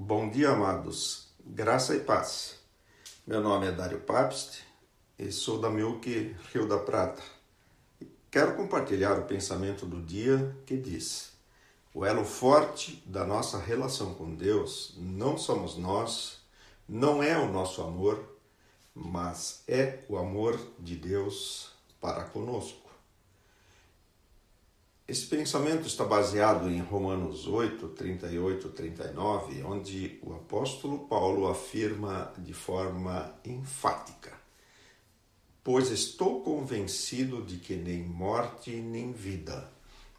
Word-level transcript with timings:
Bom 0.00 0.30
dia, 0.30 0.50
amados. 0.50 1.26
Graça 1.44 1.96
e 1.96 1.98
paz. 1.98 2.60
Meu 3.26 3.40
nome 3.40 3.66
é 3.66 3.72
Dário 3.72 3.98
Papst 3.98 4.60
e 5.18 5.32
sou 5.32 5.60
da 5.60 5.68
Milk 5.68 6.36
Rio 6.52 6.68
da 6.68 6.78
Prata. 6.78 7.20
Quero 8.30 8.54
compartilhar 8.54 9.18
o 9.18 9.24
pensamento 9.24 9.84
do 9.84 10.00
dia 10.00 10.56
que 10.64 10.76
diz: 10.76 11.32
O 11.92 12.04
elo 12.06 12.24
forte 12.24 13.02
da 13.06 13.26
nossa 13.26 13.58
relação 13.58 14.14
com 14.14 14.36
Deus 14.36 14.94
não 14.96 15.36
somos 15.36 15.76
nós, 15.76 16.42
não 16.88 17.20
é 17.20 17.36
o 17.36 17.50
nosso 17.50 17.82
amor, 17.82 18.24
mas 18.94 19.64
é 19.66 20.04
o 20.08 20.16
amor 20.16 20.60
de 20.78 20.94
Deus 20.94 21.72
para 22.00 22.22
conosco. 22.22 22.87
Esse 25.08 25.24
pensamento 25.24 25.86
está 25.86 26.04
baseado 26.04 26.68
em 26.68 26.80
Romanos 26.80 27.46
8, 27.46 27.88
38 27.88 28.68
39, 28.68 29.62
onde 29.62 30.18
o 30.22 30.34
apóstolo 30.34 30.98
Paulo 31.08 31.48
afirma 31.48 32.30
de 32.36 32.52
forma 32.52 33.34
enfática: 33.42 34.38
Pois 35.64 35.90
estou 35.90 36.42
convencido 36.42 37.42
de 37.42 37.56
que 37.56 37.74
nem 37.74 38.04
morte 38.04 38.70
nem 38.70 39.10
vida, 39.10 39.72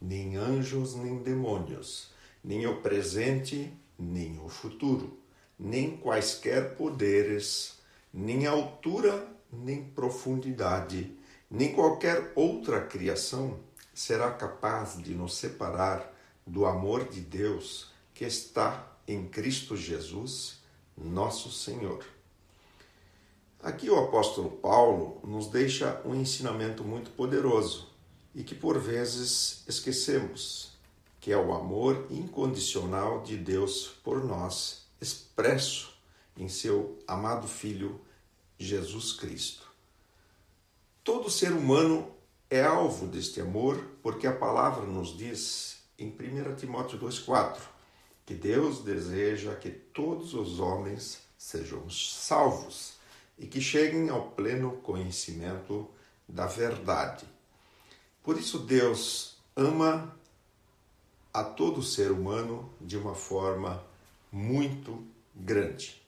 nem 0.00 0.38
anjos 0.38 0.94
nem 0.94 1.18
demônios, 1.18 2.10
nem 2.42 2.66
o 2.66 2.80
presente 2.80 3.70
nem 3.98 4.40
o 4.40 4.48
futuro, 4.48 5.18
nem 5.58 5.98
quaisquer 5.98 6.74
poderes, 6.74 7.78
nem 8.10 8.46
altura 8.46 9.28
nem 9.52 9.84
profundidade, 9.84 11.14
nem 11.50 11.74
qualquer 11.74 12.32
outra 12.34 12.80
criação 12.80 13.68
será 14.00 14.30
capaz 14.30 14.96
de 14.96 15.14
nos 15.14 15.34
separar 15.34 16.10
do 16.46 16.64
amor 16.64 17.06
de 17.06 17.20
Deus 17.20 17.90
que 18.14 18.24
está 18.24 18.96
em 19.06 19.28
Cristo 19.28 19.76
Jesus, 19.76 20.60
nosso 20.96 21.52
Senhor. 21.52 22.02
Aqui 23.62 23.90
o 23.90 23.98
apóstolo 23.98 24.52
Paulo 24.52 25.20
nos 25.22 25.48
deixa 25.48 26.00
um 26.02 26.14
ensinamento 26.14 26.82
muito 26.82 27.10
poderoso 27.10 27.90
e 28.34 28.42
que 28.42 28.54
por 28.54 28.78
vezes 28.78 29.64
esquecemos, 29.68 30.78
que 31.20 31.30
é 31.30 31.36
o 31.36 31.52
amor 31.52 32.06
incondicional 32.08 33.22
de 33.22 33.36
Deus 33.36 33.98
por 34.02 34.24
nós, 34.24 34.86
expresso 34.98 35.92
em 36.38 36.48
seu 36.48 36.98
amado 37.06 37.46
Filho 37.46 38.00
Jesus 38.58 39.12
Cristo. 39.12 39.70
Todo 41.04 41.28
ser 41.28 41.52
humano 41.52 42.18
é 42.50 42.64
alvo 42.64 43.06
deste 43.06 43.40
amor, 43.40 43.80
porque 44.02 44.26
a 44.26 44.36
palavra 44.36 44.84
nos 44.84 45.16
diz 45.16 45.78
em 45.96 46.08
1 46.08 46.56
Timóteo 46.56 46.98
2,4 46.98 47.60
que 48.26 48.34
Deus 48.34 48.82
deseja 48.82 49.54
que 49.54 49.70
todos 49.70 50.34
os 50.34 50.58
homens 50.58 51.20
sejam 51.38 51.88
salvos 51.88 52.94
e 53.38 53.46
que 53.46 53.60
cheguem 53.60 54.08
ao 54.08 54.32
pleno 54.32 54.72
conhecimento 54.78 55.88
da 56.28 56.46
verdade. 56.46 57.24
Por 58.22 58.38
isso, 58.38 58.58
Deus 58.58 59.38
ama 59.56 60.14
a 61.32 61.42
todo 61.42 61.82
ser 61.82 62.10
humano 62.10 62.72
de 62.80 62.96
uma 62.96 63.14
forma 63.14 63.82
muito 64.30 65.04
grande. 65.34 66.00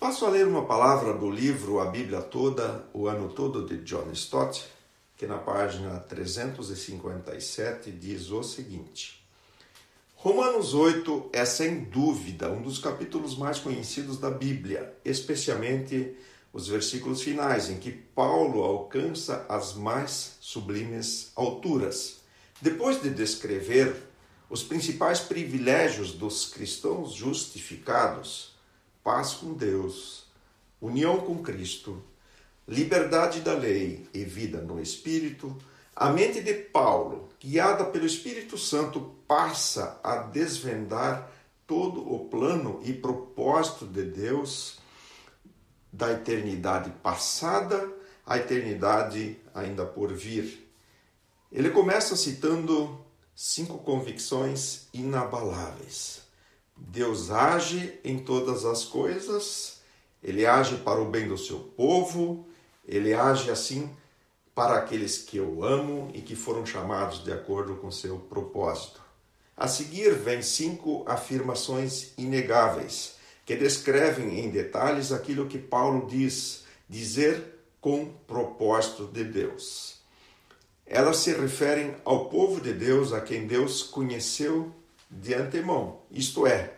Passo 0.00 0.24
a 0.24 0.30
ler 0.30 0.48
uma 0.48 0.64
palavra 0.64 1.12
do 1.12 1.30
livro 1.30 1.78
A 1.78 1.84
Bíblia 1.84 2.22
Toda, 2.22 2.86
o 2.94 3.06
Ano 3.06 3.28
Todo 3.28 3.66
de 3.66 3.84
John 3.84 4.10
Stott, 4.12 4.64
que 5.14 5.26
na 5.26 5.36
página 5.36 6.00
357 6.00 7.90
diz 7.90 8.30
o 8.30 8.42
seguinte: 8.42 9.22
Romanos 10.14 10.72
8 10.72 11.28
é 11.34 11.44
sem 11.44 11.84
dúvida 11.84 12.48
um 12.48 12.62
dos 12.62 12.78
capítulos 12.78 13.36
mais 13.36 13.58
conhecidos 13.58 14.16
da 14.16 14.30
Bíblia, 14.30 14.90
especialmente 15.04 16.16
os 16.50 16.66
versículos 16.66 17.20
finais, 17.20 17.68
em 17.68 17.76
que 17.76 17.92
Paulo 17.92 18.62
alcança 18.62 19.44
as 19.50 19.74
mais 19.74 20.38
sublimes 20.40 21.30
alturas. 21.36 22.20
Depois 22.62 23.02
de 23.02 23.10
descrever 23.10 23.94
os 24.48 24.62
principais 24.62 25.20
privilégios 25.20 26.12
dos 26.12 26.46
cristãos 26.46 27.12
justificados, 27.12 28.58
paz 29.02 29.34
com 29.34 29.52
Deus, 29.54 30.26
união 30.80 31.20
com 31.20 31.42
Cristo, 31.42 32.02
liberdade 32.66 33.40
da 33.40 33.54
lei 33.54 34.08
e 34.14 34.24
vida 34.24 34.60
no 34.60 34.80
Espírito, 34.80 35.56
a 35.94 36.10
mente 36.10 36.40
de 36.40 36.54
Paulo, 36.54 37.28
guiada 37.38 37.84
pelo 37.84 38.06
Espírito 38.06 38.56
Santo, 38.56 39.14
passa 39.26 40.00
a 40.02 40.16
desvendar 40.16 41.30
todo 41.66 42.00
o 42.12 42.28
plano 42.28 42.80
e 42.84 42.92
propósito 42.92 43.86
de 43.86 44.02
Deus 44.04 44.78
da 45.92 46.12
eternidade 46.12 46.90
passada 47.02 47.88
à 48.24 48.38
eternidade 48.38 49.36
ainda 49.54 49.84
por 49.84 50.12
vir. 50.12 50.72
Ele 51.50 51.70
começa 51.70 52.14
citando 52.14 53.04
cinco 53.34 53.78
convicções 53.78 54.86
inabaláveis. 54.94 56.22
Deus 56.88 57.30
age 57.30 58.00
em 58.02 58.18
todas 58.18 58.64
as 58.64 58.84
coisas, 58.84 59.80
ele 60.22 60.46
age 60.46 60.76
para 60.78 61.00
o 61.00 61.10
bem 61.10 61.28
do 61.28 61.36
seu 61.36 61.58
povo, 61.58 62.46
ele 62.86 63.12
age 63.12 63.50
assim 63.50 63.90
para 64.54 64.76
aqueles 64.76 65.18
que 65.18 65.36
eu 65.36 65.62
amo 65.62 66.10
e 66.14 66.20
que 66.20 66.34
foram 66.34 66.66
chamados 66.66 67.22
de 67.22 67.32
acordo 67.32 67.76
com 67.76 67.90
seu 67.90 68.18
propósito. 68.18 69.00
A 69.56 69.68
seguir 69.68 70.14
vem 70.14 70.42
cinco 70.42 71.04
afirmações 71.06 72.12
inegáveis 72.16 73.14
que 73.44 73.54
descrevem 73.54 74.40
em 74.40 74.50
detalhes 74.50 75.12
aquilo 75.12 75.46
que 75.46 75.58
Paulo 75.58 76.06
diz, 76.06 76.64
dizer 76.88 77.60
com 77.80 78.06
propósito 78.26 79.06
de 79.06 79.24
Deus. 79.24 80.00
Elas 80.86 81.18
se 81.18 81.32
referem 81.32 81.94
ao 82.04 82.28
povo 82.28 82.60
de 82.60 82.72
Deus 82.72 83.12
a 83.12 83.20
quem 83.20 83.46
Deus 83.46 83.82
conheceu 83.82 84.74
de 85.10 85.34
antemão, 85.34 86.02
isto 86.10 86.46
é, 86.46 86.74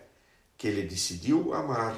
que 0.56 0.66
ele 0.66 0.82
decidiu 0.82 1.52
amar 1.52 1.96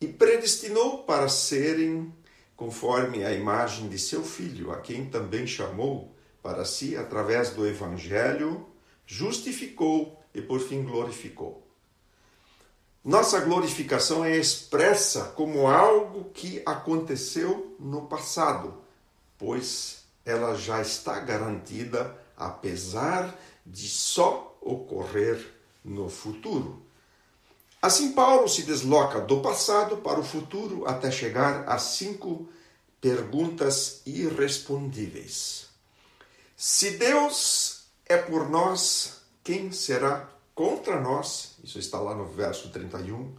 e 0.00 0.08
predestinou 0.08 1.04
para 1.04 1.28
serem 1.28 2.12
conforme 2.56 3.24
a 3.24 3.32
imagem 3.32 3.88
de 3.88 3.98
seu 3.98 4.22
filho, 4.24 4.72
a 4.72 4.80
quem 4.80 5.06
também 5.06 5.46
chamou 5.46 6.14
para 6.42 6.64
si 6.64 6.96
através 6.96 7.50
do 7.50 7.66
evangelho, 7.66 8.66
justificou 9.06 10.20
e 10.34 10.40
por 10.40 10.60
fim 10.60 10.82
glorificou. 10.82 11.66
Nossa 13.04 13.40
glorificação 13.40 14.24
é 14.24 14.36
expressa 14.36 15.24
como 15.36 15.66
algo 15.66 16.30
que 16.32 16.62
aconteceu 16.64 17.76
no 17.78 18.06
passado, 18.06 18.82
pois 19.36 20.04
ela 20.24 20.54
já 20.54 20.80
está 20.80 21.18
garantida 21.18 22.16
apesar 22.36 23.36
de 23.66 23.88
só 23.88 24.51
ocorrer 24.62 25.44
no 25.84 26.08
futuro. 26.08 26.82
Assim, 27.80 28.12
Paulo 28.12 28.48
se 28.48 28.62
desloca 28.62 29.20
do 29.20 29.40
passado 29.40 29.96
para 29.96 30.20
o 30.20 30.24
futuro 30.24 30.86
até 30.86 31.10
chegar 31.10 31.68
a 31.68 31.78
cinco 31.78 32.48
perguntas 33.00 34.00
irrespondíveis. 34.06 35.66
Se 36.56 36.92
Deus 36.92 37.82
é 38.06 38.16
por 38.16 38.48
nós, 38.48 39.22
quem 39.42 39.72
será 39.72 40.28
contra 40.54 41.00
nós? 41.00 41.56
Isso 41.64 41.80
está 41.80 41.98
lá 41.98 42.14
no 42.14 42.26
verso 42.26 42.70
31. 42.70 43.34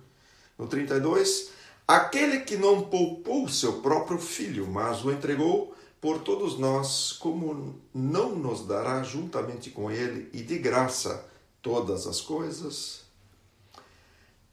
No 0.58 0.68
32, 0.68 1.52
aquele 1.88 2.42
que 2.42 2.58
não 2.58 2.82
poupou 2.82 3.48
seu 3.48 3.82
próprio 3.82 4.20
filho, 4.20 4.68
mas 4.68 5.06
o 5.06 5.12
entregou 5.12 5.73
por 6.04 6.20
todos 6.20 6.60
nós, 6.60 7.14
como 7.14 7.80
não 7.94 8.36
nos 8.36 8.68
dará 8.68 9.02
juntamente 9.04 9.70
com 9.70 9.90
ele 9.90 10.30
e 10.34 10.44
de 10.44 10.60
graça 10.60 11.26
todas 11.62 12.06
as 12.06 12.20
coisas? 12.20 13.04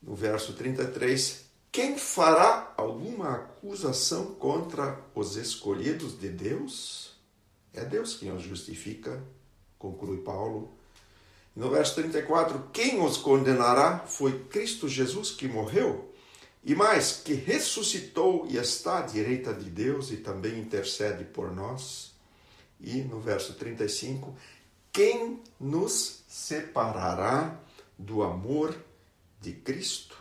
No 0.00 0.14
verso 0.14 0.52
33, 0.52 1.46
quem 1.72 1.98
fará 1.98 2.72
alguma 2.76 3.32
acusação 3.32 4.26
contra 4.26 4.96
os 5.12 5.34
escolhidos 5.34 6.16
de 6.16 6.28
Deus? 6.28 7.16
É 7.74 7.84
Deus 7.84 8.14
quem 8.14 8.30
os 8.30 8.42
justifica, 8.42 9.20
conclui 9.76 10.18
Paulo. 10.18 10.70
No 11.56 11.68
verso 11.68 11.96
34, 11.96 12.70
quem 12.72 13.04
os 13.04 13.16
condenará 13.16 13.98
foi 14.06 14.38
Cristo 14.44 14.88
Jesus 14.88 15.32
que 15.32 15.48
morreu 15.48 16.09
e 16.62 16.74
mais, 16.74 17.12
que 17.12 17.32
ressuscitou 17.32 18.46
e 18.46 18.56
está 18.56 18.98
à 18.98 19.02
direita 19.02 19.52
de 19.54 19.70
Deus 19.70 20.10
e 20.10 20.18
também 20.18 20.58
intercede 20.58 21.24
por 21.24 21.54
nós. 21.54 22.12
E 22.78 23.00
no 23.02 23.18
verso 23.18 23.54
35, 23.54 24.34
quem 24.92 25.40
nos 25.58 26.22
separará 26.28 27.58
do 27.98 28.22
amor 28.22 28.76
de 29.40 29.52
Cristo? 29.52 30.16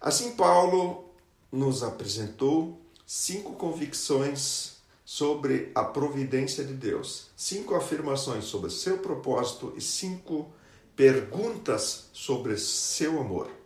Assim, 0.00 0.34
Paulo 0.34 1.14
nos 1.50 1.82
apresentou 1.82 2.80
cinco 3.06 3.54
convicções 3.54 4.78
sobre 5.04 5.70
a 5.74 5.84
providência 5.84 6.64
de 6.64 6.74
Deus, 6.74 7.28
cinco 7.36 7.74
afirmações 7.74 8.46
sobre 8.46 8.70
seu 8.70 8.98
propósito 8.98 9.72
e 9.76 9.80
cinco 9.80 10.52
perguntas 10.96 12.08
sobre 12.12 12.56
seu 12.58 13.20
amor. 13.20 13.63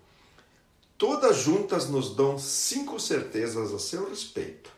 Todas 0.99 1.37
juntas 1.37 1.89
nos 1.89 2.17
dão 2.17 2.37
cinco 2.41 2.99
certezas 2.99 3.73
a 3.73 3.79
seu 3.79 4.11
respeito. 4.11 4.73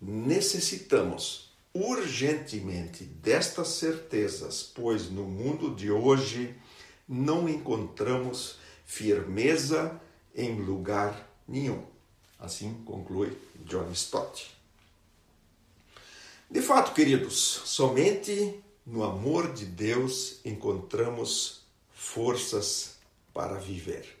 Necessitamos 0.00 1.50
urgentemente 1.74 3.02
destas 3.02 3.66
certezas, 3.68 4.62
pois 4.62 5.10
no 5.10 5.24
mundo 5.24 5.74
de 5.74 5.90
hoje 5.90 6.54
não 7.08 7.48
encontramos 7.48 8.58
firmeza 8.86 10.00
em 10.36 10.54
lugar 10.60 11.28
nenhum. 11.48 11.84
Assim 12.38 12.72
conclui 12.84 13.36
John 13.64 13.90
Stott. 13.90 14.56
De 16.48 16.62
fato, 16.62 16.94
queridos, 16.94 17.62
somente 17.64 18.62
no 18.86 19.02
amor 19.02 19.52
de 19.52 19.64
Deus 19.64 20.38
encontramos 20.44 21.62
forças 21.92 22.98
para 23.34 23.58
viver. 23.58 24.19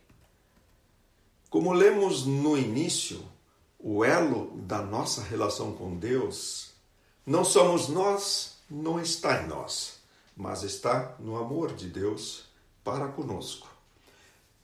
Como 1.50 1.72
lemos 1.72 2.24
no 2.24 2.56
início, 2.56 3.24
o 3.76 4.04
elo 4.04 4.52
da 4.54 4.80
nossa 4.80 5.20
relação 5.20 5.72
com 5.72 5.96
Deus 5.96 6.70
não 7.26 7.44
somos 7.44 7.88
nós, 7.88 8.58
não 8.70 9.00
está 9.00 9.42
em 9.42 9.48
nós, 9.48 9.98
mas 10.36 10.62
está 10.62 11.16
no 11.18 11.36
amor 11.36 11.74
de 11.74 11.88
Deus 11.88 12.44
para 12.84 13.08
conosco. 13.08 13.68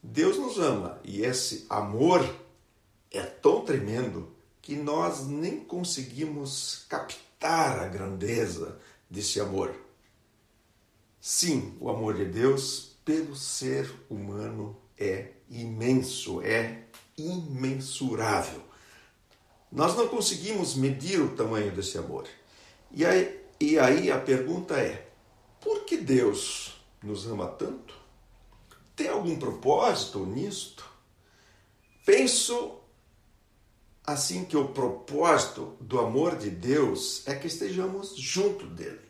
Deus 0.01 0.37
nos 0.37 0.57
ama 0.59 0.97
e 1.03 1.23
esse 1.23 1.65
amor 1.69 2.23
é 3.11 3.21
tão 3.21 3.65
tremendo 3.65 4.31
que 4.61 4.77
nós 4.77 5.27
nem 5.27 5.59
conseguimos 5.59 6.85
captar 6.87 7.79
a 7.81 7.87
grandeza 7.89 8.79
desse 9.09 9.41
amor. 9.41 9.75
Sim, 11.19 11.75
o 11.81 11.89
amor 11.89 12.13
de 12.13 12.23
Deus 12.23 12.95
pelo 13.03 13.35
ser 13.35 13.93
humano 14.09 14.77
é 14.97 15.31
imenso, 15.49 16.41
é 16.41 16.83
imensurável. 17.17 18.61
Nós 19.71 19.95
não 19.95 20.07
conseguimos 20.07 20.75
medir 20.75 21.21
o 21.21 21.35
tamanho 21.35 21.71
desse 21.71 21.97
amor. 21.97 22.27
E 22.91 23.05
aí, 23.05 23.39
e 23.59 23.77
aí 23.77 24.11
a 24.11 24.19
pergunta 24.19 24.75
é: 24.75 25.09
por 25.59 25.83
que 25.85 25.97
Deus 25.97 26.79
nos 27.03 27.25
ama 27.27 27.47
tanto? 27.47 27.93
Tem 28.95 29.09
algum 29.09 29.37
propósito 29.37 30.25
nisto? 30.25 30.85
Penso 32.05 32.79
assim 34.03 34.45
que 34.45 34.55
o 34.55 34.69
propósito 34.69 35.75
do 35.81 35.99
amor 35.99 36.37
de 36.37 36.49
Deus 36.49 37.27
é 37.27 37.35
que 37.35 37.47
estejamos 37.47 38.15
junto 38.15 38.65
dele, 38.65 39.01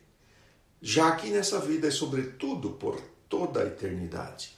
já 0.82 1.16
que 1.16 1.30
nessa 1.30 1.60
vida 1.60 1.88
é 1.88 1.92
sobretudo 1.92 2.72
por 2.72 3.00
toda 3.30 3.62
a 3.62 3.68
eternidade. 3.68 4.57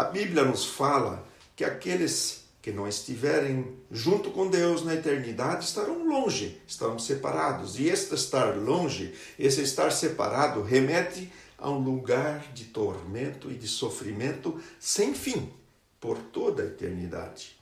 A 0.00 0.04
Bíblia 0.04 0.46
nos 0.46 0.64
fala 0.64 1.28
que 1.54 1.62
aqueles 1.62 2.44
que 2.62 2.72
não 2.72 2.88
estiverem 2.88 3.76
junto 3.90 4.30
com 4.30 4.48
Deus 4.48 4.82
na 4.82 4.94
eternidade 4.94 5.66
estarão 5.66 6.08
longe, 6.08 6.58
estarão 6.66 6.98
separados. 6.98 7.78
E 7.78 7.86
este 7.86 8.14
estar 8.14 8.56
longe, 8.56 9.14
esse 9.38 9.60
estar 9.60 9.92
separado, 9.92 10.62
remete 10.62 11.30
a 11.58 11.68
um 11.68 11.78
lugar 11.78 12.50
de 12.54 12.64
tormento 12.64 13.50
e 13.50 13.54
de 13.54 13.68
sofrimento 13.68 14.58
sem 14.78 15.12
fim 15.12 15.52
por 16.00 16.16
toda 16.16 16.62
a 16.62 16.66
eternidade. 16.66 17.60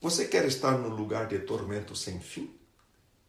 Você 0.00 0.24
quer 0.24 0.46
estar 0.46 0.78
no 0.78 0.88
lugar 0.88 1.26
de 1.26 1.38
tormento 1.40 1.94
sem 1.94 2.18
fim? 2.18 2.50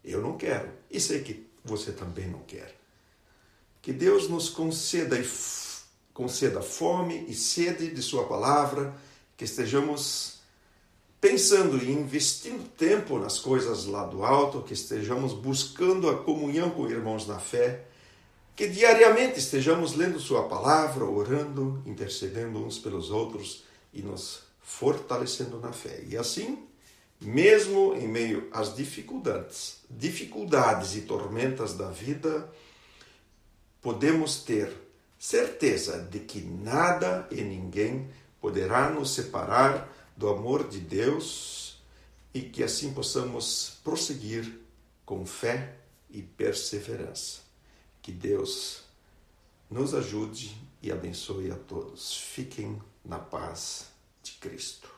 Eu 0.01 0.21
não 0.21 0.37
quero. 0.37 0.69
E 0.89 0.97
sei 0.97 1.23
que 1.23 1.45
você 1.61 1.91
também 1.91 2.27
não 2.27 2.39
quer. 2.39 2.73
Que 3.81 3.91
Deus 3.91 4.29
nos 4.29 4.47
conceda, 4.49 5.17
conceda 6.13 6.61
fome 6.61 7.25
e 7.27 7.33
sede 7.33 7.89
de 7.91 8.01
Sua 8.01 8.25
palavra, 8.25 8.95
que 9.37 9.45
estejamos 9.45 10.39
pensando 11.19 11.77
e 11.77 11.91
investindo 11.91 12.67
tempo 12.69 13.19
nas 13.19 13.39
coisas 13.39 13.85
lá 13.85 14.05
do 14.05 14.23
alto, 14.23 14.63
que 14.63 14.73
estejamos 14.73 15.33
buscando 15.33 16.09
a 16.09 16.17
comunhão 16.17 16.71
com 16.71 16.89
irmãos 16.89 17.27
na 17.27 17.39
fé, 17.39 17.85
que 18.55 18.67
diariamente 18.67 19.39
estejamos 19.39 19.93
lendo 19.93 20.19
Sua 20.19 20.47
palavra, 20.47 21.05
orando, 21.05 21.81
intercedendo 21.85 22.63
uns 22.63 22.77
pelos 22.77 23.11
outros 23.11 23.63
e 23.93 24.01
nos 24.01 24.41
fortalecendo 24.61 25.59
na 25.59 25.71
fé. 25.71 26.03
E 26.07 26.17
assim, 26.17 26.67
mesmo 27.19 27.93
em 27.93 28.07
meio 28.07 28.49
às 28.51 28.75
dificuldades, 28.75 29.77
dificuldades 29.89 30.95
e 30.95 31.01
tormentas 31.01 31.73
da 31.73 31.89
vida, 31.91 32.51
podemos 33.81 34.43
ter 34.43 34.71
certeza 35.21 35.99
de 35.99 36.19
que 36.21 36.41
nada 36.41 37.27
e 37.29 37.43
ninguém 37.43 38.09
poderá 38.41 38.89
nos 38.89 39.13
separar 39.13 39.87
do 40.17 40.27
amor 40.27 40.67
de 40.67 40.79
Deus 40.79 41.79
e 42.33 42.41
que 42.41 42.63
assim 42.63 42.91
possamos 42.91 43.77
prosseguir 43.83 44.59
com 45.05 45.23
fé 45.23 45.75
e 46.09 46.23
perseverança. 46.23 47.41
Que 48.01 48.11
Deus 48.11 48.81
nos 49.69 49.93
ajude 49.93 50.57
e 50.81 50.91
abençoe 50.91 51.51
a 51.51 51.55
todos. 51.55 52.17
Fiquem 52.17 52.81
na 53.05 53.19
paz 53.19 53.91
de 54.23 54.31
Cristo. 54.33 54.90